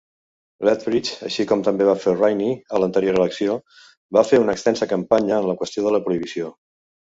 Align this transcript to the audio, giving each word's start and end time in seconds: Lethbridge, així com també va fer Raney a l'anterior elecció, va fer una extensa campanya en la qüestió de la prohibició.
Lethbridge, 0.67 1.11
així 1.27 1.45
com 1.51 1.61
també 1.67 1.87
va 1.89 1.95
fer 2.05 2.13
Raney 2.15 2.55
a 2.57 2.81
l'anterior 2.85 3.21
elecció, 3.21 3.59
va 4.19 4.27
fer 4.33 4.43
una 4.47 4.57
extensa 4.57 4.91
campanya 4.97 5.39
en 5.43 5.49
la 5.53 5.59
qüestió 5.63 5.89
de 5.91 5.97
la 5.99 6.05
prohibició. 6.11 6.53